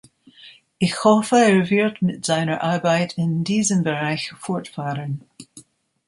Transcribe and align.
Ich 0.79 1.03
hoffe, 1.03 1.35
er 1.37 1.69
wird 1.69 2.01
mit 2.01 2.25
seiner 2.25 2.63
Arbeit 2.63 3.19
in 3.19 3.43
diesem 3.43 3.83
Bereich 3.83 4.31
fortfahren. 4.31 5.21